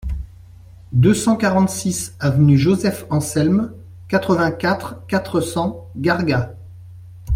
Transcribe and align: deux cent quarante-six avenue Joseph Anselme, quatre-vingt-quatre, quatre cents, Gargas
deux 0.93 1.13
cent 1.13 1.35
quarante-six 1.37 2.15
avenue 2.19 2.57
Joseph 2.57 3.05
Anselme, 3.11 3.71
quatre-vingt-quatre, 4.07 5.05
quatre 5.05 5.41
cents, 5.41 5.91
Gargas 5.95 6.55